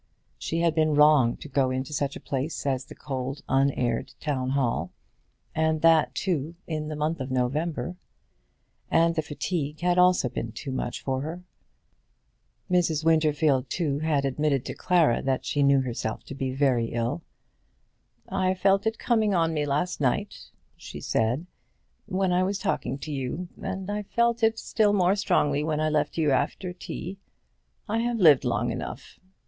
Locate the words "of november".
7.19-7.97